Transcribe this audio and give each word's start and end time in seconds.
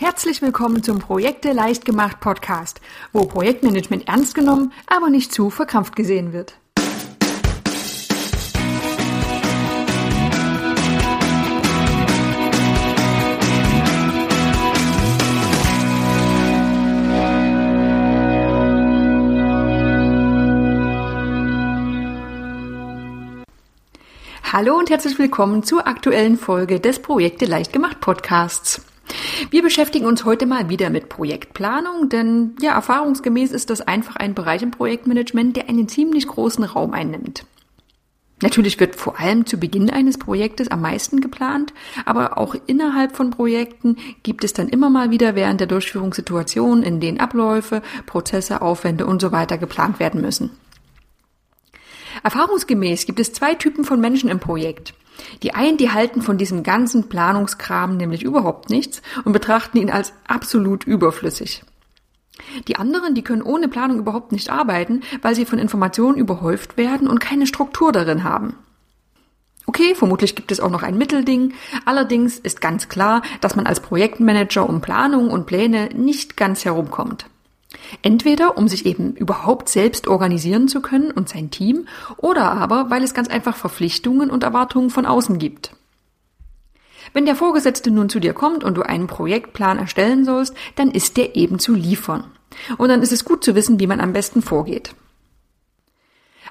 Herzlich 0.00 0.42
willkommen 0.42 0.84
zum 0.84 1.00
Projekte 1.00 1.50
leicht 1.50 1.84
gemacht 1.84 2.20
Podcast, 2.20 2.80
wo 3.12 3.26
Projektmanagement 3.26 4.06
ernst 4.06 4.32
genommen, 4.32 4.72
aber 4.86 5.10
nicht 5.10 5.32
zu 5.32 5.50
verkrampft 5.50 5.96
gesehen 5.96 6.32
wird. 6.32 6.54
Hallo 24.44 24.78
und 24.78 24.90
herzlich 24.90 25.18
willkommen 25.18 25.64
zur 25.64 25.88
aktuellen 25.88 26.38
Folge 26.38 26.78
des 26.78 27.02
Projekte 27.02 27.46
leicht 27.46 27.72
gemacht 27.72 28.00
Podcasts. 28.00 28.87
Wir 29.50 29.62
beschäftigen 29.62 30.06
uns 30.06 30.24
heute 30.24 30.46
mal 30.46 30.68
wieder 30.68 30.90
mit 30.90 31.08
Projektplanung, 31.08 32.08
denn 32.08 32.56
ja, 32.60 32.74
erfahrungsgemäß 32.74 33.52
ist 33.52 33.70
das 33.70 33.80
einfach 33.80 34.16
ein 34.16 34.34
Bereich 34.34 34.62
im 34.62 34.70
Projektmanagement, 34.70 35.56
der 35.56 35.68
einen 35.68 35.88
ziemlich 35.88 36.26
großen 36.26 36.64
Raum 36.64 36.92
einnimmt. 36.92 37.44
Natürlich 38.40 38.78
wird 38.78 38.94
vor 38.94 39.18
allem 39.18 39.46
zu 39.46 39.58
Beginn 39.58 39.90
eines 39.90 40.16
Projektes 40.16 40.70
am 40.70 40.80
meisten 40.80 41.20
geplant, 41.20 41.72
aber 42.04 42.38
auch 42.38 42.54
innerhalb 42.66 43.16
von 43.16 43.30
Projekten 43.30 43.96
gibt 44.22 44.44
es 44.44 44.52
dann 44.52 44.68
immer 44.68 44.90
mal 44.90 45.10
wieder 45.10 45.34
während 45.34 45.58
der 45.58 45.66
Durchführungssituation, 45.66 46.84
in 46.84 47.00
denen 47.00 47.18
Abläufe, 47.18 47.82
Prozesse, 48.06 48.62
Aufwände 48.62 49.06
und 49.06 49.20
so 49.20 49.32
weiter 49.32 49.58
geplant 49.58 49.98
werden 49.98 50.20
müssen. 50.20 50.50
Erfahrungsgemäß 52.22 53.06
gibt 53.06 53.20
es 53.20 53.32
zwei 53.32 53.54
Typen 53.54 53.84
von 53.84 54.00
Menschen 54.00 54.30
im 54.30 54.38
Projekt. 54.38 54.94
Die 55.42 55.54
einen, 55.54 55.76
die 55.76 55.90
halten 55.90 56.22
von 56.22 56.38
diesem 56.38 56.62
ganzen 56.62 57.08
Planungskram 57.08 57.96
nämlich 57.96 58.22
überhaupt 58.22 58.70
nichts 58.70 59.02
und 59.24 59.32
betrachten 59.32 59.78
ihn 59.78 59.90
als 59.90 60.12
absolut 60.26 60.84
überflüssig. 60.84 61.62
Die 62.68 62.76
anderen, 62.76 63.14
die 63.14 63.22
können 63.22 63.42
ohne 63.42 63.68
Planung 63.68 63.98
überhaupt 63.98 64.32
nicht 64.32 64.50
arbeiten, 64.50 65.02
weil 65.22 65.34
sie 65.34 65.44
von 65.44 65.58
Informationen 65.58 66.18
überhäuft 66.18 66.76
werden 66.76 67.08
und 67.08 67.18
keine 67.18 67.46
Struktur 67.46 67.92
darin 67.92 68.24
haben. 68.24 68.54
Okay, 69.66 69.94
vermutlich 69.94 70.34
gibt 70.34 70.50
es 70.50 70.60
auch 70.60 70.70
noch 70.70 70.82
ein 70.82 70.96
Mittelding. 70.96 71.52
Allerdings 71.84 72.38
ist 72.38 72.62
ganz 72.62 72.88
klar, 72.88 73.22
dass 73.42 73.54
man 73.54 73.66
als 73.66 73.80
Projektmanager 73.80 74.66
um 74.66 74.80
Planung 74.80 75.30
und 75.30 75.46
Pläne 75.46 75.90
nicht 75.94 76.38
ganz 76.38 76.64
herumkommt. 76.64 77.26
Entweder 78.02 78.56
um 78.56 78.68
sich 78.68 78.86
eben 78.86 79.14
überhaupt 79.14 79.68
selbst 79.68 80.08
organisieren 80.08 80.68
zu 80.68 80.80
können 80.80 81.10
und 81.10 81.28
sein 81.28 81.50
Team, 81.50 81.86
oder 82.16 82.52
aber 82.52 82.90
weil 82.90 83.02
es 83.02 83.14
ganz 83.14 83.28
einfach 83.28 83.56
Verpflichtungen 83.56 84.30
und 84.30 84.42
Erwartungen 84.42 84.90
von 84.90 85.06
außen 85.06 85.38
gibt. 85.38 85.74
Wenn 87.12 87.26
der 87.26 87.36
Vorgesetzte 87.36 87.90
nun 87.90 88.08
zu 88.08 88.20
dir 88.20 88.34
kommt 88.34 88.64
und 88.64 88.76
du 88.76 88.82
einen 88.82 89.06
Projektplan 89.06 89.78
erstellen 89.78 90.24
sollst, 90.24 90.54
dann 90.76 90.90
ist 90.90 91.16
der 91.16 91.36
eben 91.36 91.58
zu 91.58 91.74
liefern. 91.74 92.24
Und 92.76 92.88
dann 92.88 93.02
ist 93.02 93.12
es 93.12 93.24
gut 93.24 93.44
zu 93.44 93.54
wissen, 93.54 93.80
wie 93.80 93.86
man 93.86 94.00
am 94.00 94.12
besten 94.12 94.42
vorgeht. 94.42 94.94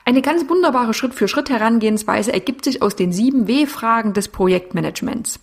Eine 0.05 0.21
ganz 0.21 0.47
wunderbare 0.49 0.93
Schritt-für-Schritt-Herangehensweise 0.93 2.31
ergibt 2.31 2.63
sich 2.63 2.81
aus 2.81 2.95
den 2.95 3.11
sieben 3.11 3.47
W-Fragen 3.47 4.13
des 4.13 4.29
Projektmanagements. 4.29 5.39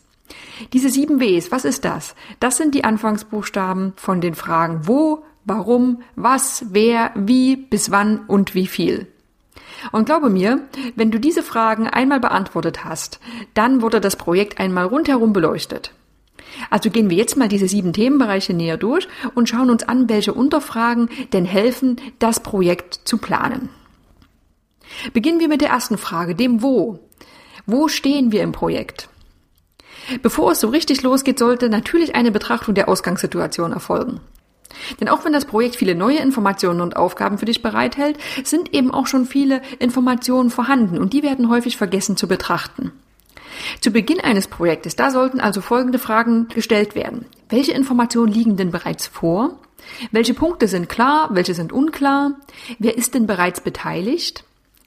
Diese 0.73 0.89
sieben 0.89 1.21
Ws, 1.21 1.51
was 1.51 1.67
ist 1.67 1.85
das? 1.85 2.15
Das 2.41 2.57
sind 2.57 2.75
die 2.75 2.85
Anfangsbuchstaben 2.85 3.93
von 3.97 4.23
den 4.23 4.35
Fragen 4.35 4.87
wo, 4.87 5.23
warum, 5.45 6.03
was, 6.17 6.67
wer, 6.71 7.11
wie, 7.15 7.57
bis 7.57 7.91
wann 7.91 8.21
und 8.27 8.55
wie 8.55 8.67
viel. 8.67 9.07
Und 9.93 10.07
glaube 10.07 10.31
mir, 10.31 10.63
wenn 10.97 11.11
du 11.11 11.21
diese 11.21 11.43
Fragen 11.43 11.87
einmal 11.89 12.21
beantwortet 12.21 12.85
hast, 12.85 13.21
dann 13.55 13.83
wurde 13.83 14.01
das 14.01 14.17
Projekt 14.17 14.59
einmal 14.59 14.87
rundherum 14.87 15.33
beleuchtet. 15.33 15.93
Also 16.71 16.91
gehen 16.91 17.11
wir 17.11 17.17
jetzt 17.17 17.37
mal 17.37 17.49
diese 17.49 17.69
sieben 17.69 17.93
Themenbereiche 17.93 18.55
näher 18.55 18.77
durch 18.77 19.09
und 19.35 19.49
schauen 19.49 19.71
uns 19.71 19.83
an, 19.83 20.09
welche 20.09 20.33
Unterfragen 20.33 21.09
denn 21.33 21.45
helfen, 21.45 21.97
das 22.19 22.41
Projekt 22.41 23.01
zu 23.05 23.19
planen. 23.19 23.69
Beginnen 25.13 25.41
wir 25.41 25.49
mit 25.49 25.61
der 25.61 25.71
ersten 25.71 25.99
Frage, 25.99 26.35
dem 26.35 26.63
Wo. 26.63 27.01
Wo 27.67 27.89
stehen 27.89 28.33
wir 28.33 28.43
im 28.43 28.53
Projekt? 28.53 29.09
Bevor 30.23 30.53
es 30.53 30.61
so 30.61 30.69
richtig 30.69 31.03
losgeht, 31.03 31.39
sollte 31.39 31.71
natürlich 31.71 32.15
eine 32.15 32.31
Betrachtung 32.31 32.75
der 32.75 32.89
Ausgangssituation 32.89 33.73
erfolgen. 33.73 34.21
Denn 35.01 35.09
auch 35.09 35.25
wenn 35.25 35.33
das 35.33 35.45
Projekt 35.45 35.77
viele 35.77 35.95
neue 35.95 36.19
Informationen 36.19 36.81
und 36.81 36.97
Aufgaben 36.97 37.39
für 37.39 37.47
dich 37.47 37.63
bereithält, 37.63 38.19
sind 38.45 38.75
eben 38.75 38.91
auch 38.91 39.07
schon 39.07 39.27
viele 39.27 39.63
Informationen 39.79 40.51
vorhanden 40.51 40.99
und 40.99 41.13
die 41.13 41.23
werden 41.23 41.49
häufig 41.49 41.77
vergessen 41.77 42.17
zu 42.17 42.29
betrachten. 42.29 42.93
Zu 43.81 43.91
Beginn 43.91 44.21
eines 44.21 44.49
Projektes, 44.49 44.97
da 44.97 45.11
sollten 45.11 45.41
also 45.41 45.61
folgende 45.61 45.99
Fragen 45.99 46.49
gestellt 46.49 46.95
werden. 46.95 47.27
Welche 47.49 47.73
Informationen 47.73 48.33
liegen 48.33 48.57
denn 48.57 48.71
bereits 48.71 49.07
vor? 49.07 49.59
Welche 50.11 50.35
Punkte 50.35 50.67
sind 50.67 50.89
klar, 50.89 51.29
welche 51.33 51.55
sind 51.55 51.73
unklar? 51.73 52.33
Wer 52.79 52.97
ist 52.97 53.15
denn 53.15 53.27
bereits 53.27 53.61
beteiligt? 53.61 54.45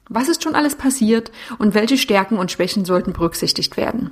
Was 0.08 0.28
ist 0.28 0.42
schon 0.42 0.54
alles 0.54 0.74
passiert 0.74 1.30
und 1.58 1.74
welche 1.74 1.98
Stärken 1.98 2.38
und 2.38 2.50
Schwächen 2.50 2.84
sollten 2.84 3.12
berücksichtigt 3.12 3.76
werden? 3.76 4.10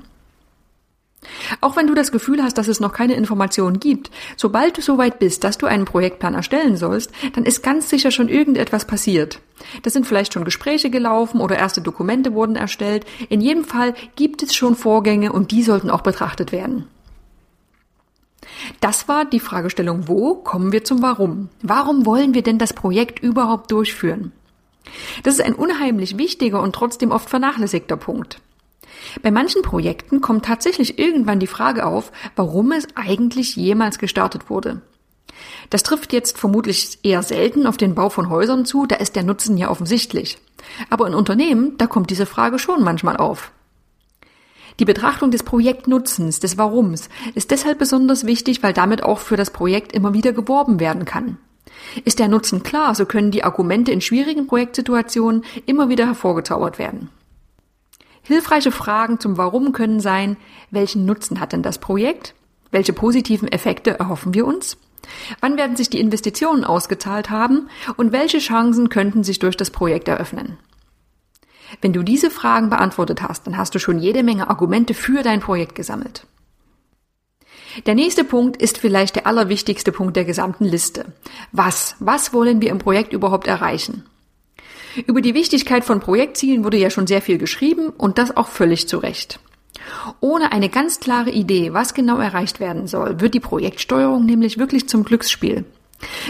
Auch 1.61 1.77
wenn 1.77 1.87
du 1.87 1.95
das 1.95 2.13
Gefühl 2.13 2.43
hast, 2.43 2.59
dass 2.59 2.69
es 2.69 2.81
noch 2.81 2.93
keine 2.93 3.15
Informationen 3.15 3.81
gibt, 3.81 4.11
sobald 4.37 4.77
du 4.77 4.83
soweit 4.83 5.19
bist, 5.19 5.45
dass 5.45 5.59
du 5.59 5.67
einen 5.67 5.85
Projektplan 5.85 6.35
erstellen 6.35 6.77
sollst, 6.77 7.13
dann 7.35 7.45
ist 7.45 7.63
ganz 7.63 7.89
sicher 7.91 8.11
schon 8.11 8.29
irgendetwas 8.29 8.85
passiert. 8.85 9.41
Das 9.83 9.93
sind 9.93 10.07
vielleicht 10.07 10.35
schon 10.35 10.45
Gespräche 10.45 10.91
gelaufen 10.91 11.41
oder 11.41 11.57
erste 11.57 11.81
Dokumente 11.81 12.35
wurden 12.35 12.57
erstellt. 12.57 13.05
In 13.29 13.41
jedem 13.41 13.65
Fall 13.65 13.95
gibt 14.17 14.43
es 14.43 14.55
schon 14.55 14.77
Vorgänge 14.77 15.33
und 15.33 15.51
die 15.51 15.63
sollten 15.63 15.91
auch 15.91 16.03
betrachtet 16.03 16.53
werden. 16.53 16.87
Das 18.81 19.09
war 19.09 19.25
die 19.25 19.41
Fragestellung, 19.41 20.09
wo 20.09 20.35
kommen 20.35 20.73
wir 20.73 20.85
zum 20.85 21.03
Warum? 21.03 21.49
Warum 21.63 22.07
wollen 22.07 22.35
wir 22.35 22.43
denn 22.43 22.59
das 22.59 22.73
Projekt 22.73 23.19
überhaupt 23.19 23.71
durchführen? 23.71 24.33
Das 25.23 25.35
ist 25.35 25.41
ein 25.41 25.55
unheimlich 25.55 26.17
wichtiger 26.17 26.63
und 26.63 26.75
trotzdem 26.75 27.11
oft 27.11 27.29
vernachlässigter 27.29 27.97
Punkt. 27.97 28.41
Bei 29.23 29.31
manchen 29.31 29.63
Projekten 29.63 30.21
kommt 30.21 30.45
tatsächlich 30.45 30.99
irgendwann 30.99 31.41
die 31.41 31.47
Frage 31.47 31.87
auf, 31.87 32.13
warum 32.35 32.73
es 32.73 32.87
eigentlich 32.95 33.57
jemals 33.57 33.99
gestartet 33.99 34.51
wurde. 34.51 34.83
Das 35.71 35.83
trifft 35.83 36.13
jetzt 36.13 36.39
vermutlich 36.39 36.99
eher 37.03 37.23
selten 37.23 37.67
auf 37.67 37.77
den 37.77 37.95
Bau 37.95 38.09
von 38.09 38.31
Häusern 38.31 38.65
zu, 38.65 38.87
da 38.87 38.97
ist 38.97 39.17
der 39.17 39.23
Nutzen 39.23 39.57
ja 39.59 39.71
offensichtlich. 39.71 40.39
Aber 40.91 41.07
in 41.07 41.15
Unternehmen, 41.15 41.77
da 41.79 41.87
kommt 41.87 42.11
diese 42.11 42.27
Frage 42.27 42.59
schon 42.59 42.83
manchmal 42.83 43.17
auf. 43.17 43.53
Die 44.79 44.85
Betrachtung 44.85 45.31
des 45.31 45.43
Projektnutzens, 45.43 46.41
des 46.41 46.59
Warums, 46.59 47.09
ist 47.35 47.51
deshalb 47.51 47.79
besonders 47.79 48.27
wichtig, 48.27 48.63
weil 48.63 48.75
damit 48.75 49.03
auch 49.03 49.19
für 49.19 49.37
das 49.37 49.51
Projekt 49.51 49.93
immer 49.93 50.13
wieder 50.13 50.33
geworben 50.33 50.81
werden 50.81 51.07
kann. 51.07 51.39
Ist 52.05 52.19
der 52.19 52.29
Nutzen 52.29 52.63
klar, 52.63 52.95
so 52.95 53.07
können 53.07 53.31
die 53.31 53.45
Argumente 53.45 53.91
in 53.93 54.01
schwierigen 54.01 54.47
Projektsituationen 54.47 55.45
immer 55.65 55.89
wieder 55.89 56.07
hervorgezaubert 56.07 56.79
werden. 56.79 57.09
Hilfreiche 58.27 58.73
Fragen 58.73 59.21
zum 59.21 59.39
Warum 59.39 59.71
können 59.73 60.01
sein, 60.01 60.37
welchen 60.73 61.05
Nutzen 61.05 61.39
hat 61.39 61.53
denn 61.53 61.63
das 61.63 61.79
Projekt? 61.79 62.35
Welche 62.73 62.93
positiven 62.93 63.47
Effekte 63.47 64.01
erhoffen 64.01 64.35
wir 64.35 64.47
uns? 64.47 64.77
Wann 65.41 65.57
werden 65.57 65.77
sich 65.77 65.91
die 65.91 66.01
Investitionen 66.01 66.65
ausgezahlt 66.65 67.31
haben 67.31 67.69
und 67.97 68.11
welche 68.11 68.39
Chancen 68.39 68.89
könnten 68.89 69.23
sich 69.23 69.39
durch 69.39 69.57
das 69.57 69.71
Projekt 69.71 70.09
eröffnen? 70.09 70.59
Wenn 71.81 71.93
du 71.93 72.03
diese 72.03 72.31
Fragen 72.31 72.69
beantwortet 72.69 73.23
hast, 73.23 73.47
dann 73.47 73.57
hast 73.57 73.77
du 73.77 73.79
schon 73.79 74.01
jede 74.01 74.25
Menge 74.25 74.51
Argumente 74.51 74.95
für 74.95 75.23
dein 75.23 75.39
Projekt 75.39 75.77
gesammelt. 75.77 76.27
Der 77.87 77.95
nächste 77.95 78.25
Punkt 78.25 78.57
ist 78.61 78.79
vielleicht 78.79 79.15
der 79.15 79.29
allerwichtigste 79.29 79.93
Punkt 79.93 80.17
der 80.17 80.25
gesamten 80.25 80.65
Liste. 80.65 81.13
Was? 81.53 81.95
Was 82.01 82.33
wollen 82.33 82.61
wir 82.61 82.71
im 82.71 82.79
Projekt 82.79 83.13
überhaupt 83.13 83.47
erreichen? 83.47 84.05
Über 85.07 85.21
die 85.21 85.35
Wichtigkeit 85.35 85.85
von 85.85 86.01
Projektzielen 86.01 86.65
wurde 86.65 86.79
ja 86.79 86.91
schon 86.91 87.07
sehr 87.07 87.21
viel 87.21 87.39
geschrieben 87.39 87.91
und 87.91 88.19
das 88.19 88.37
auch 88.37 88.49
völlig 88.49 88.89
zu 88.89 88.99
Recht. 88.99 89.41
Ohne 90.21 90.53
eine 90.53 90.69
ganz 90.69 91.01
klare 91.01 91.31
Idee, 91.31 91.73
was 91.73 91.95
genau 91.95 92.19
erreicht 92.19 92.61
werden 92.61 92.87
soll, 92.87 93.21
wird 93.21 93.35
die 93.35 93.41
Projektsteuerung 93.41 94.25
nämlich 94.25 94.59
wirklich 94.59 94.89
zum 94.89 95.05
Glücksspiel. 95.05 95.65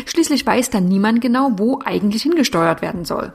Schließlich 0.04 0.44
weiß 0.44 0.70
dann 0.70 0.88
niemand 0.88 1.20
genau, 1.20 1.52
wo 1.56 1.80
eigentlich 1.84 2.22
hingesteuert 2.22 2.82
werden 2.82 3.04
soll. 3.04 3.32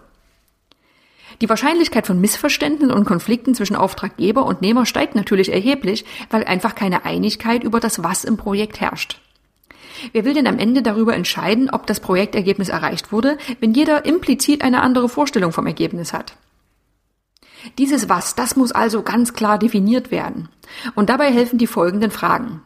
Die 1.40 1.50
Wahrscheinlichkeit 1.50 2.06
von 2.06 2.22
Missverständnissen 2.22 2.94
und 2.94 3.06
Konflikten 3.06 3.56
zwischen 3.56 3.76
Auftraggeber 3.76 4.46
und 4.46 4.62
Nehmer 4.62 4.86
steigt 4.86 5.16
natürlich 5.16 5.52
erheblich, 5.52 6.06
weil 6.30 6.44
einfach 6.44 6.76
keine 6.76 7.04
Einigkeit 7.06 7.64
über 7.64 7.80
das 7.80 8.04
Was 8.04 8.26
im 8.26 8.38
Projekt 8.38 8.80
herrscht. 8.80 9.21
Wer 10.14 10.26
will 10.26 10.34
denn 10.34 10.48
am 10.48 10.60
Ende 10.60 10.82
darüber 10.82 11.16
entscheiden, 11.16 11.70
ob 11.70 11.88
das 11.88 12.00
Projektergebnis 12.00 12.70
erreicht 12.70 13.12
wurde, 13.12 13.38
wenn 13.60 13.74
jeder 13.74 14.06
implizit 14.06 14.64
eine 14.64 14.82
andere 14.82 15.10
Vorstellung 15.10 15.52
vom 15.52 15.68
Ergebnis 15.68 16.14
hat? 16.14 16.36
Dieses 17.78 18.10
Was, 18.10 18.36
das 18.36 18.56
muss 18.56 18.72
also 18.72 19.04
ganz 19.04 19.34
klar 19.34 19.60
definiert 19.60 20.12
werden. 20.12 20.50
Und 20.96 21.10
dabei 21.10 21.32
helfen 21.32 21.60
die 21.60 21.68
folgenden 21.68 22.12
Fragen. 22.12 22.62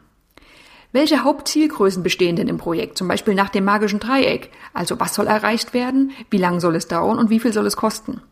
Welche 0.92 1.24
Hauptzielgrößen 1.24 2.02
bestehen 2.02 2.36
denn 2.36 2.48
im 2.48 2.58
Projekt, 2.58 2.96
zum 2.96 3.08
Beispiel 3.08 3.34
nach 3.34 3.50
dem 3.50 3.64
magischen 3.64 4.00
Dreieck? 4.00 4.50
Also 4.72 4.98
was 4.98 5.14
soll 5.14 5.26
erreicht 5.26 5.74
werden, 5.74 6.12
wie 6.30 6.38
lang 6.38 6.60
soll 6.60 6.76
es 6.76 6.88
dauern 6.88 7.18
und 7.18 7.28
wie 7.28 7.40
viel 7.40 7.52
soll 7.52 7.66
es 7.66 7.76
kosten? 7.76 8.22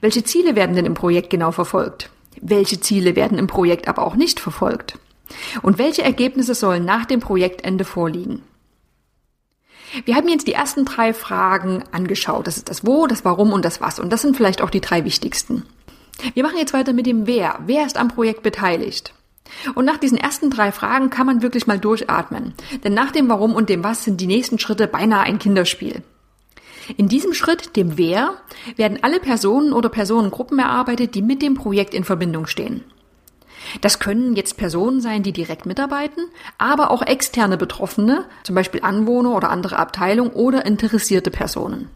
Welche 0.00 0.22
Ziele 0.22 0.54
werden 0.54 0.76
denn 0.76 0.86
im 0.86 0.94
Projekt 0.94 1.30
genau 1.30 1.50
verfolgt? 1.50 2.10
Welche 2.40 2.80
Ziele 2.80 3.16
werden 3.16 3.38
im 3.38 3.46
Projekt 3.46 3.88
aber 3.88 4.02
auch 4.02 4.14
nicht 4.14 4.38
verfolgt? 4.38 4.98
Und 5.62 5.78
welche 5.78 6.02
Ergebnisse 6.02 6.54
sollen 6.54 6.84
nach 6.84 7.04
dem 7.04 7.20
Projektende 7.20 7.84
vorliegen? 7.84 8.42
Wir 10.04 10.16
haben 10.16 10.28
jetzt 10.28 10.48
die 10.48 10.52
ersten 10.52 10.84
drei 10.84 11.14
Fragen 11.14 11.84
angeschaut. 11.92 12.46
Das 12.46 12.56
ist 12.56 12.68
das 12.68 12.84
Wo, 12.84 13.06
das 13.06 13.24
Warum 13.24 13.52
und 13.52 13.64
das 13.64 13.80
Was. 13.80 14.00
Und 14.00 14.12
das 14.12 14.22
sind 14.22 14.36
vielleicht 14.36 14.60
auch 14.60 14.70
die 14.70 14.80
drei 14.80 15.04
wichtigsten. 15.04 15.64
Wir 16.34 16.42
machen 16.42 16.58
jetzt 16.58 16.72
weiter 16.72 16.92
mit 16.92 17.06
dem 17.06 17.26
Wer. 17.26 17.60
Wer 17.66 17.86
ist 17.86 17.96
am 17.96 18.08
Projekt 18.08 18.42
beteiligt? 18.42 19.14
Und 19.74 19.84
nach 19.84 19.98
diesen 19.98 20.18
ersten 20.18 20.50
drei 20.50 20.72
Fragen 20.72 21.10
kann 21.10 21.26
man 21.26 21.42
wirklich 21.42 21.66
mal 21.66 21.78
durchatmen. 21.78 22.54
Denn 22.82 22.94
nach 22.94 23.12
dem 23.12 23.28
Warum 23.28 23.54
und 23.54 23.68
dem 23.68 23.84
Was 23.84 24.04
sind 24.04 24.20
die 24.20 24.26
nächsten 24.26 24.58
Schritte 24.58 24.86
beinahe 24.86 25.24
ein 25.24 25.38
Kinderspiel. 25.38 26.02
In 26.96 27.08
diesem 27.08 27.32
Schritt, 27.32 27.76
dem 27.76 27.96
Wer, 27.96 28.34
werden 28.76 28.98
alle 29.02 29.20
Personen 29.20 29.72
oder 29.72 29.88
Personengruppen 29.88 30.58
erarbeitet, 30.58 31.14
die 31.14 31.22
mit 31.22 31.40
dem 31.40 31.54
Projekt 31.54 31.94
in 31.94 32.04
Verbindung 32.04 32.46
stehen. 32.46 32.84
Das 33.80 33.98
können 33.98 34.36
jetzt 34.36 34.56
Personen 34.56 35.00
sein, 35.00 35.22
die 35.22 35.32
direkt 35.32 35.66
mitarbeiten, 35.66 36.26
aber 36.58 36.90
auch 36.90 37.02
externe 37.02 37.56
Betroffene, 37.56 38.24
zum 38.42 38.54
Beispiel 38.54 38.80
Anwohner 38.82 39.34
oder 39.34 39.50
andere 39.50 39.78
Abteilungen 39.78 40.32
oder 40.32 40.66
interessierte 40.66 41.30
Personen. 41.30 41.90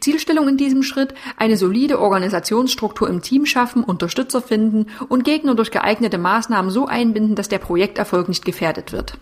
Zielstellung 0.00 0.48
in 0.48 0.56
diesem 0.56 0.82
Schritt, 0.82 1.14
eine 1.36 1.56
solide 1.56 2.00
Organisationsstruktur 2.00 3.08
im 3.08 3.22
Team 3.22 3.46
schaffen, 3.46 3.84
Unterstützer 3.84 4.40
finden 4.40 4.86
und 5.08 5.24
Gegner 5.24 5.54
durch 5.54 5.70
geeignete 5.70 6.18
Maßnahmen 6.18 6.70
so 6.70 6.86
einbinden, 6.86 7.34
dass 7.34 7.48
der 7.48 7.58
Projekterfolg 7.58 8.28
nicht 8.28 8.44
gefährdet 8.44 8.92
wird. 8.92 9.18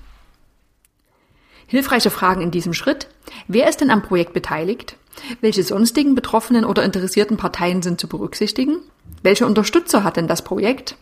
Hilfreiche 1.66 2.10
Fragen 2.10 2.40
in 2.40 2.50
diesem 2.50 2.72
Schritt. 2.72 3.08
Wer 3.46 3.68
ist 3.68 3.80
denn 3.80 3.90
am 3.90 4.02
Projekt 4.02 4.32
beteiligt? 4.32 4.96
Welche 5.40 5.62
sonstigen 5.62 6.14
betroffenen 6.14 6.64
oder 6.64 6.82
interessierten 6.82 7.36
Parteien 7.36 7.82
sind 7.82 8.00
zu 8.00 8.08
berücksichtigen? 8.08 8.78
Welche 9.22 9.46
Unterstützer 9.46 10.02
hat 10.02 10.16
denn 10.16 10.26
das 10.26 10.42
Projekt? 10.42 10.96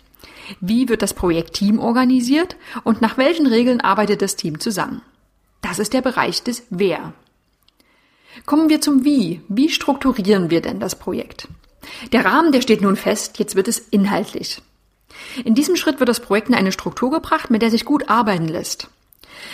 Wie 0.60 0.88
wird 0.88 1.02
das 1.02 1.14
Projektteam 1.14 1.78
organisiert 1.78 2.56
und 2.84 3.00
nach 3.00 3.18
welchen 3.18 3.46
Regeln 3.46 3.80
arbeitet 3.80 4.22
das 4.22 4.36
Team 4.36 4.60
zusammen? 4.60 5.02
Das 5.60 5.78
ist 5.78 5.92
der 5.92 6.02
Bereich 6.02 6.42
des 6.42 6.64
Wer. 6.70 7.12
Kommen 8.46 8.68
wir 8.68 8.80
zum 8.80 9.04
Wie. 9.04 9.40
Wie 9.48 9.68
strukturieren 9.68 10.50
wir 10.50 10.60
denn 10.60 10.80
das 10.80 10.94
Projekt? 10.94 11.48
Der 12.12 12.24
Rahmen, 12.24 12.52
der 12.52 12.60
steht 12.60 12.80
nun 12.80 12.96
fest, 12.96 13.38
jetzt 13.38 13.56
wird 13.56 13.68
es 13.68 13.78
inhaltlich. 13.78 14.62
In 15.44 15.54
diesem 15.54 15.76
Schritt 15.76 15.98
wird 16.00 16.08
das 16.08 16.20
Projekt 16.20 16.48
in 16.48 16.54
eine 16.54 16.72
Struktur 16.72 17.10
gebracht, 17.10 17.50
mit 17.50 17.62
der 17.62 17.70
sich 17.70 17.84
gut 17.84 18.08
arbeiten 18.08 18.48
lässt. 18.48 18.88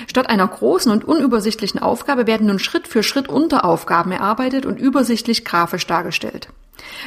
Statt 0.06 0.28
einer 0.28 0.46
großen 0.46 0.90
und 0.90 1.04
unübersichtlichen 1.04 1.80
Aufgabe 1.80 2.26
werden 2.26 2.46
nun 2.46 2.58
Schritt 2.58 2.88
für 2.88 3.02
Schritt 3.02 3.28
Unteraufgaben 3.28 4.12
erarbeitet 4.12 4.66
und 4.66 4.78
übersichtlich 4.78 5.44
grafisch 5.44 5.86
dargestellt. 5.86 6.48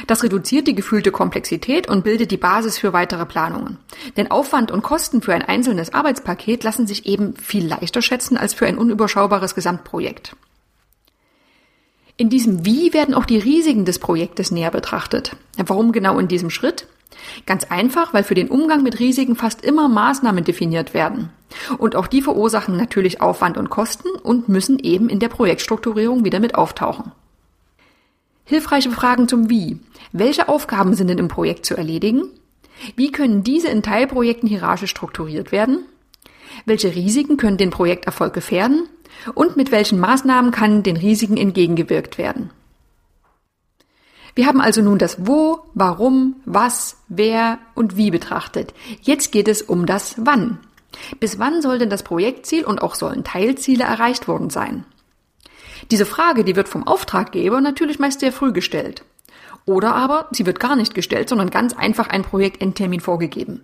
Das 0.06 0.22
reduziert 0.22 0.66
die 0.66 0.74
gefühlte 0.74 1.10
Komplexität 1.10 1.88
und 1.88 2.04
bildet 2.04 2.30
die 2.30 2.36
Basis 2.36 2.78
für 2.78 2.92
weitere 2.92 3.26
Planungen. 3.26 3.78
Denn 4.16 4.30
Aufwand 4.30 4.70
und 4.70 4.82
Kosten 4.82 5.22
für 5.22 5.34
ein 5.34 5.42
einzelnes 5.42 5.92
Arbeitspaket 5.92 6.64
lassen 6.64 6.86
sich 6.86 7.06
eben 7.06 7.36
viel 7.36 7.66
leichter 7.66 8.02
schätzen 8.02 8.36
als 8.36 8.54
für 8.54 8.66
ein 8.66 8.78
unüberschaubares 8.78 9.54
Gesamtprojekt. 9.54 10.36
In 12.16 12.30
diesem 12.30 12.64
Wie 12.64 12.92
werden 12.92 13.14
auch 13.14 13.26
die 13.26 13.38
Risiken 13.38 13.84
des 13.84 14.00
Projektes 14.00 14.50
näher 14.50 14.72
betrachtet. 14.72 15.36
Warum 15.56 15.92
genau 15.92 16.18
in 16.18 16.26
diesem 16.26 16.50
Schritt? 16.50 16.88
Ganz 17.46 17.64
einfach, 17.64 18.12
weil 18.12 18.24
für 18.24 18.34
den 18.34 18.48
Umgang 18.48 18.82
mit 18.82 18.98
Risiken 18.98 19.36
fast 19.36 19.64
immer 19.64 19.88
Maßnahmen 19.88 20.44
definiert 20.44 20.94
werden. 20.94 21.30
Und 21.78 21.96
auch 21.96 22.06
die 22.06 22.22
verursachen 22.22 22.76
natürlich 22.76 23.20
Aufwand 23.20 23.56
und 23.56 23.70
Kosten 23.70 24.08
und 24.22 24.48
müssen 24.48 24.78
eben 24.78 25.08
in 25.08 25.20
der 25.20 25.28
Projektstrukturierung 25.28 26.24
wieder 26.24 26.40
mit 26.40 26.54
auftauchen. 26.54 27.12
Hilfreiche 28.48 28.90
Fragen 28.90 29.28
zum 29.28 29.50
Wie. 29.50 29.78
Welche 30.12 30.48
Aufgaben 30.48 30.94
sind 30.94 31.08
denn 31.08 31.18
im 31.18 31.28
Projekt 31.28 31.66
zu 31.66 31.76
erledigen? 31.76 32.22
Wie 32.96 33.12
können 33.12 33.44
diese 33.44 33.68
in 33.68 33.82
Teilprojekten 33.82 34.48
hierarchisch 34.48 34.90
strukturiert 34.90 35.52
werden? 35.52 35.84
Welche 36.64 36.94
Risiken 36.94 37.36
können 37.36 37.58
den 37.58 37.68
Projekterfolg 37.68 38.32
gefährden? 38.32 38.88
Und 39.34 39.58
mit 39.58 39.70
welchen 39.70 40.00
Maßnahmen 40.00 40.50
kann 40.50 40.82
den 40.82 40.96
Risiken 40.96 41.36
entgegengewirkt 41.36 42.16
werden? 42.16 42.48
Wir 44.34 44.46
haben 44.46 44.62
also 44.62 44.80
nun 44.80 44.96
das 44.96 45.26
Wo, 45.26 45.58
Warum, 45.74 46.36
Was, 46.46 46.96
Wer 47.08 47.58
und 47.74 47.98
Wie 47.98 48.10
betrachtet. 48.10 48.72
Jetzt 49.02 49.30
geht 49.30 49.48
es 49.48 49.60
um 49.60 49.84
das 49.84 50.14
Wann. 50.16 50.58
Bis 51.20 51.38
wann 51.38 51.60
soll 51.60 51.78
denn 51.78 51.90
das 51.90 52.02
Projektziel 52.02 52.64
und 52.64 52.80
auch 52.80 52.94
sollen 52.94 53.24
Teilziele 53.24 53.84
erreicht 53.84 54.26
worden 54.26 54.48
sein? 54.48 54.86
Diese 55.90 56.06
Frage, 56.06 56.44
die 56.44 56.56
wird 56.56 56.68
vom 56.68 56.86
Auftraggeber 56.86 57.60
natürlich 57.60 57.98
meist 57.98 58.20
sehr 58.20 58.32
früh 58.32 58.52
gestellt. 58.52 59.04
Oder 59.64 59.94
aber 59.94 60.28
sie 60.30 60.46
wird 60.46 60.60
gar 60.60 60.76
nicht 60.76 60.94
gestellt, 60.94 61.28
sondern 61.28 61.50
ganz 61.50 61.74
einfach 61.74 62.08
ein 62.08 62.22
Projektendtermin 62.22 63.00
vorgegeben. 63.00 63.62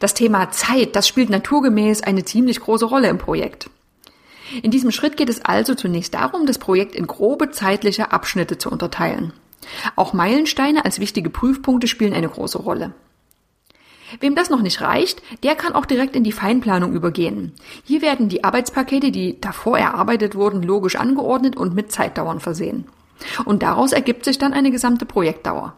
Das 0.00 0.14
Thema 0.14 0.50
Zeit, 0.50 0.96
das 0.96 1.06
spielt 1.06 1.30
naturgemäß 1.30 2.02
eine 2.02 2.24
ziemlich 2.24 2.60
große 2.60 2.86
Rolle 2.86 3.08
im 3.08 3.18
Projekt. 3.18 3.68
In 4.62 4.70
diesem 4.70 4.92
Schritt 4.92 5.16
geht 5.16 5.28
es 5.28 5.44
also 5.44 5.74
zunächst 5.74 6.14
darum, 6.14 6.46
das 6.46 6.58
Projekt 6.58 6.94
in 6.94 7.06
grobe 7.06 7.50
zeitliche 7.50 8.12
Abschnitte 8.12 8.58
zu 8.58 8.70
unterteilen. 8.70 9.32
Auch 9.96 10.12
Meilensteine 10.12 10.84
als 10.84 11.00
wichtige 11.00 11.30
Prüfpunkte 11.30 11.88
spielen 11.88 12.12
eine 12.12 12.28
große 12.28 12.58
Rolle. 12.58 12.94
Wem 14.20 14.34
das 14.34 14.50
noch 14.50 14.62
nicht 14.62 14.80
reicht, 14.80 15.22
der 15.42 15.54
kann 15.54 15.74
auch 15.74 15.86
direkt 15.86 16.16
in 16.16 16.24
die 16.24 16.32
Feinplanung 16.32 16.92
übergehen. 16.92 17.52
Hier 17.84 18.02
werden 18.02 18.28
die 18.28 18.44
Arbeitspakete, 18.44 19.10
die 19.10 19.40
davor 19.40 19.78
erarbeitet 19.78 20.34
wurden, 20.34 20.62
logisch 20.62 20.96
angeordnet 20.96 21.56
und 21.56 21.74
mit 21.74 21.92
Zeitdauern 21.92 22.40
versehen. 22.40 22.86
Und 23.44 23.62
daraus 23.62 23.92
ergibt 23.92 24.24
sich 24.24 24.38
dann 24.38 24.52
eine 24.52 24.70
gesamte 24.70 25.06
Projektdauer. 25.06 25.74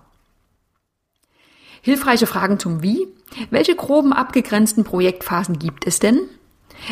Hilfreiche 1.81 2.27
Fragen 2.27 2.59
zum 2.59 2.83
Wie. 2.83 3.09
Welche 3.51 3.75
groben 3.75 4.13
abgegrenzten 4.13 4.85
Projektphasen 4.85 5.59
gibt 5.59 5.87
es 5.87 6.01
denn? 6.01 6.21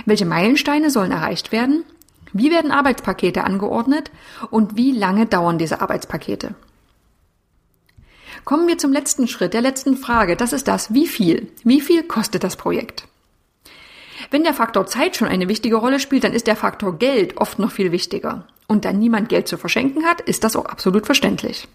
Welche 0.04 0.26
Meilensteine 0.26 0.90
sollen 0.90 1.10
erreicht 1.10 1.52
werden? 1.52 1.84
Wie 2.32 2.50
werden 2.50 2.70
Arbeitspakete 2.70 3.44
angeordnet? 3.44 4.10
Und 4.50 4.76
wie 4.76 4.92
lange 4.92 5.26
dauern 5.26 5.58
diese 5.58 5.80
Arbeitspakete? 5.80 6.54
Kommen 8.46 8.69
wir 8.69 8.78
zum 8.78 8.93
letzten 8.93 9.26
Schritt, 9.26 9.54
der 9.54 9.60
letzten 9.60 9.96
Frage. 9.96 10.37
Das 10.37 10.52
ist 10.52 10.69
das, 10.69 10.94
wie 10.94 11.08
viel? 11.08 11.48
Wie 11.64 11.81
viel 11.81 12.04
kostet 12.04 12.44
das 12.44 12.54
Projekt? 12.54 13.08
Wenn 14.31 14.44
der 14.44 14.54
Faktor 14.54 14.87
Zeit 14.87 15.16
schon 15.16 15.26
eine 15.26 15.48
wichtige 15.48 15.75
Rolle 15.75 15.98
spielt, 15.98 16.22
dann 16.22 16.32
ist 16.32 16.46
der 16.46 16.54
Faktor 16.54 16.96
Geld 16.96 17.38
oft 17.38 17.58
noch 17.58 17.72
viel 17.72 17.90
wichtiger. 17.90 18.46
Und 18.69 18.84
da 18.84 18.93
niemand 18.93 19.31
Geld 19.31 19.48
zu 19.48 19.58
verschenken 19.58 20.04
hat, 20.04 20.20
ist 20.20 20.44
das 20.44 20.54
auch 20.54 20.66
absolut 20.66 21.06
verständlich. 21.06 21.66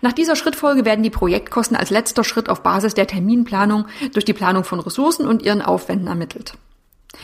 Nach 0.00 0.14
dieser 0.14 0.34
Schrittfolge 0.34 0.86
werden 0.86 1.02
die 1.02 1.10
Projektkosten 1.10 1.76
als 1.76 1.90
letzter 1.90 2.24
Schritt 2.24 2.48
auf 2.48 2.62
Basis 2.62 2.94
der 2.94 3.06
Terminplanung 3.06 3.84
durch 4.14 4.24
die 4.24 4.32
Planung 4.32 4.64
von 4.64 4.80
Ressourcen 4.80 5.26
und 5.26 5.42
ihren 5.42 5.60
Aufwänden 5.60 6.08
ermittelt. 6.08 6.54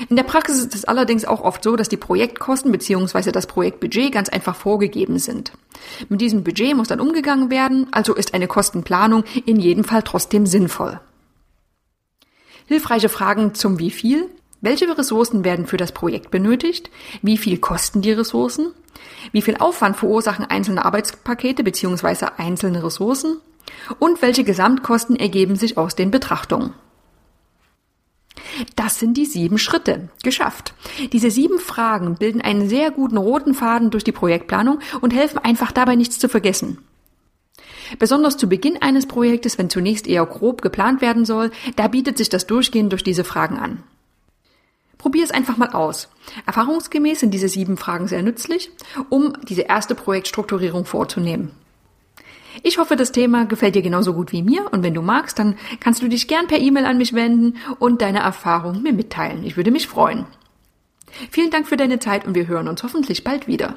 In 0.09 0.17
der 0.17 0.25
Praxis 0.25 0.59
ist 0.59 0.75
es 0.75 0.85
allerdings 0.85 1.25
auch 1.25 1.41
oft 1.41 1.63
so, 1.63 1.77
dass 1.77 1.89
die 1.89 1.97
Projektkosten 1.97 2.73
bzw. 2.73 3.33
das 3.33 3.47
Projektbudget 3.47 4.13
ganz 4.13 4.29
einfach 4.29 4.57
vorgegeben 4.57 5.19
sind. 5.19 5.53
Mit 6.09 6.21
diesem 6.21 6.45
Budget 6.45 6.77
muss 6.77 6.89
dann 6.89 7.01
umgegangen 7.01 7.51
werden, 7.51 7.87
also 7.93 8.15
ist 8.15 8.35
eine 8.35 8.49
Kostenplanung 8.49 9.25
in 9.47 9.59
jedem 9.59 9.85
Fall 9.85 10.03
trotzdem 10.03 10.47
sinnvoll. 10.47 11.01
Hilfreiche 12.67 13.09
Fragen 13.09 13.55
zum 13.55 13.79
Wie 13.79 13.91
viel? 13.91 14.29
Welche 14.61 14.99
Ressourcen 14.99 15.45
werden 15.45 15.67
für 15.67 15.77
das 15.77 15.93
Projekt 15.93 16.31
benötigt? 16.31 16.91
Wie 17.23 17.39
viel 17.39 17.59
kosten 17.59 18.03
die 18.03 18.13
Ressourcen? 18.13 18.73
Wie 19.31 19.43
viel 19.43 19.57
Aufwand 19.59 19.97
verursachen 19.97 20.45
einzelne 20.45 20.85
Arbeitspakete 20.85 21.63
bzw. 21.63 22.27
einzelne 22.37 22.83
Ressourcen? 22.83 23.39
Und 23.99 24.23
welche 24.23 24.45
Gesamtkosten 24.45 25.17
ergeben 25.17 25.57
sich 25.57 25.79
aus 25.79 25.95
den 25.95 26.11
Betrachtungen? 26.11 26.73
Das 28.75 28.99
sind 28.99 29.17
die 29.17 29.27
sieben 29.27 29.59
Schritte. 29.59 30.09
Geschafft. 30.23 30.75
Diese 31.13 31.31
sieben 31.31 31.59
Fragen 31.59 32.17
bilden 32.17 32.41
einen 32.41 32.69
sehr 32.69 32.91
guten 32.91 33.17
roten 33.17 33.55
Faden 33.55 33.91
durch 33.91 34.05
die 34.05 34.13
Projektplanung 34.13 34.81
und 35.01 35.15
helfen 35.15 35.39
einfach 35.39 35.73
dabei 35.73 35.97
nichts 35.97 36.19
zu 36.19 36.29
vergessen. 36.29 36.79
Besonders 37.99 38.37
zu 38.37 38.49
Beginn 38.49 38.83
eines 38.83 39.07
Projektes, 39.07 39.59
wenn 39.59 39.71
zunächst 39.71 40.07
eher 40.07 40.27
grob 40.27 40.63
geplant 40.63 41.01
werden 41.01 41.25
soll, 41.25 41.51
da 41.77 41.89
bietet 41.89 42.19
sich 42.19 42.29
das 42.29 42.47
Durchgehen 42.47 42.91
durch 42.91 43.05
diese 43.05 43.25
Fragen 43.25 43.59
an. 43.59 43.83
Probier 44.99 45.25
es 45.25 45.31
einfach 45.31 45.57
mal 45.57 45.71
aus. 45.71 46.09
Erfahrungsgemäß 46.47 47.21
sind 47.21 47.33
diese 47.33 47.49
sieben 47.49 47.77
Fragen 47.77 48.09
sehr 48.09 48.23
nützlich, 48.23 48.71
um 49.09 49.35
diese 49.49 49.63
erste 49.63 49.95
Projektstrukturierung 49.95 50.85
vorzunehmen. 50.85 51.53
Ich 52.63 52.79
hoffe, 52.79 52.97
das 52.97 53.13
Thema 53.13 53.45
gefällt 53.45 53.75
dir 53.75 53.83
genauso 53.83 54.15
gut 54.15 54.33
wie 54.33 54.43
mir 54.43 54.73
und 54.73 54.83
wenn 54.83 54.95
du 54.95 55.03
magst, 55.03 55.39
dann 55.39 55.57
kannst 55.81 56.03
du 56.03 56.09
dich 56.09 56.29
gern 56.29 56.47
per 56.47 56.59
E-Mail 56.59 56.87
an 56.87 56.99
mich 56.99 57.13
wenden 57.13 57.57
und 57.79 58.03
deine 58.03 58.21
Erfahrungen 58.21 58.83
mir 58.83 58.93
mitteilen. 58.93 59.45
Ich 59.45 59.57
würde 59.57 59.71
mich 59.71 59.89
freuen. 59.89 60.27
Vielen 61.31 61.51
Dank 61.51 61.69
für 61.69 61.77
deine 61.77 61.99
Zeit 61.99 62.27
und 62.27 62.35
wir 62.35 62.47
hören 62.47 62.69
uns 62.69 62.83
hoffentlich 62.83 63.25
bald 63.25 63.47
wieder. 63.47 63.75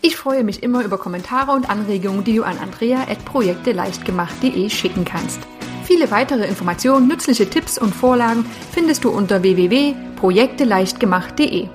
Ich 0.00 0.16
freue 0.16 0.44
mich 0.44 0.62
immer 0.62 0.84
über 0.84 0.98
Kommentare 0.98 1.50
und 1.52 1.68
Anregungen, 1.68 2.22
die 2.24 2.36
du 2.36 2.44
an 2.44 2.58
andrea.projekteleichtgemacht.de 2.58 4.70
schicken 4.70 5.04
kannst. 5.04 5.40
Viele 5.84 6.10
weitere 6.10 6.46
Informationen, 6.46 7.08
nützliche 7.08 7.50
Tipps 7.50 7.78
und 7.78 7.94
Vorlagen 7.94 8.46
findest 8.72 9.04
du 9.04 9.10
unter 9.10 9.42
www.projekteleichtgemacht.de. 9.42 11.68